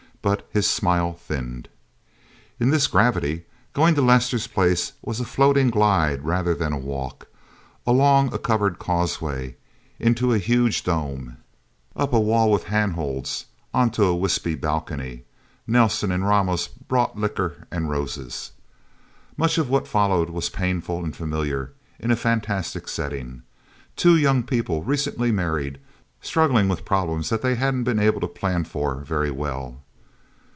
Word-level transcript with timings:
But 0.23 0.47
his 0.51 0.69
smile 0.69 1.13
thinned. 1.13 1.67
In 2.59 2.69
this 2.69 2.85
gravity, 2.85 3.45
going 3.73 3.95
to 3.95 4.03
Lester's 4.03 4.45
place 4.45 4.93
was 5.01 5.19
a 5.19 5.25
floating 5.25 5.71
glide 5.71 6.23
rather 6.23 6.53
than 6.53 6.71
a 6.73 6.77
walk. 6.77 7.27
Along 7.87 8.31
a 8.31 8.37
covered 8.37 8.77
causeway, 8.77 9.55
into 9.97 10.31
a 10.31 10.37
huge 10.37 10.83
dome, 10.83 11.37
up 11.95 12.13
a 12.13 12.19
wall 12.19 12.51
with 12.51 12.65
handholds, 12.65 13.47
onto 13.73 14.03
a 14.03 14.15
wispy 14.15 14.53
balcony. 14.53 15.23
Nelsen 15.65 16.11
and 16.11 16.23
Ramos 16.27 16.67
brought 16.67 17.17
liquor 17.17 17.65
and 17.71 17.89
roses. 17.89 18.51
Much 19.37 19.57
of 19.57 19.71
what 19.71 19.87
followed 19.87 20.29
was 20.29 20.49
painful 20.51 21.03
and 21.03 21.15
familiar 21.15 21.73
in 21.97 22.11
a 22.11 22.15
fantastic 22.15 22.87
setting. 22.87 23.41
Two 23.95 24.15
young 24.15 24.43
people, 24.43 24.83
recently 24.83 25.31
married, 25.31 25.79
struggling 26.21 26.67
with 26.69 26.85
problems 26.85 27.29
that 27.29 27.41
they 27.41 27.55
hadn't 27.55 27.85
been 27.85 27.97
able 27.97 28.21
to 28.21 28.27
plan 28.27 28.63
for 28.63 28.99
very 28.99 29.31
well. 29.31 29.81